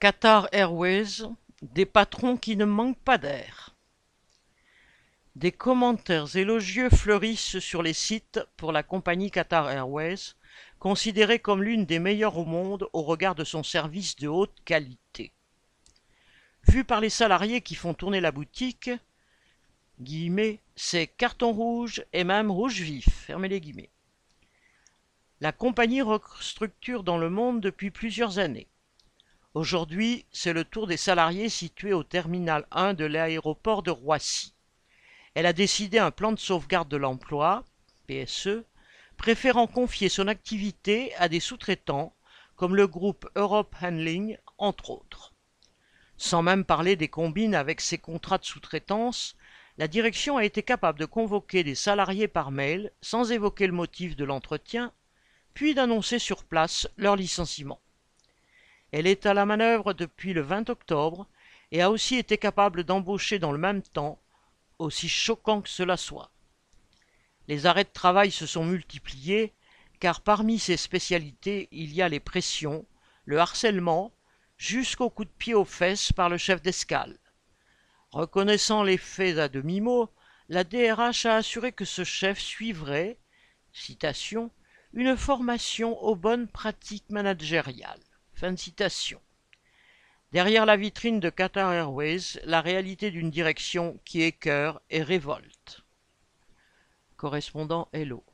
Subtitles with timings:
[0.00, 1.28] Qatar Airways,
[1.60, 3.76] des patrons qui ne manquent pas d'air.
[5.36, 10.36] Des commentaires élogieux fleurissent sur les sites pour la compagnie Qatar Airways,
[10.78, 15.34] considérée comme l'une des meilleures au monde au regard de son service de haute qualité.
[16.66, 18.90] Vu par les salariés qui font tourner la boutique,
[20.00, 23.30] guillemets, c'est carton rouge et même rouge vif.
[25.42, 28.70] La compagnie restructure dans le monde depuis plusieurs années.
[29.54, 34.54] Aujourd'hui, c'est le tour des salariés situés au terminal 1 de l'aéroport de Roissy.
[35.34, 37.64] Elle a décidé un plan de sauvegarde de l'emploi,
[38.06, 38.62] PSE,
[39.16, 42.14] préférant confier son activité à des sous-traitants
[42.54, 45.34] comme le groupe Europe Handling, entre autres.
[46.16, 49.34] Sans même parler des combines avec ses contrats de sous-traitance,
[49.78, 54.14] la direction a été capable de convoquer des salariés par mail sans évoquer le motif
[54.14, 54.92] de l'entretien,
[55.54, 57.80] puis d'annoncer sur place leur licenciement.
[58.92, 61.26] Elle est à la manœuvre depuis le 20 octobre
[61.72, 64.18] et a aussi été capable d'embaucher dans le même temps,
[64.78, 66.30] aussi choquant que cela soit.
[67.46, 69.52] Les arrêts de travail se sont multipliés
[70.00, 72.86] car parmi ces spécialités il y a les pressions,
[73.26, 74.12] le harcèlement,
[74.56, 77.18] jusqu'au coup de pied aux fesses par le chef d'escale.
[78.10, 80.10] Reconnaissant les faits à demi-mot,
[80.48, 83.18] la DRH a assuré que ce chef suivrait,
[83.72, 84.50] citation,
[84.92, 88.00] une formation aux bonnes pratiques managériales.
[88.40, 89.20] Fin de citation.
[90.32, 95.84] Derrière la vitrine de Qatar Airways, la réalité d'une direction qui écœure et révolte.
[97.18, 98.24] Correspondant Hello.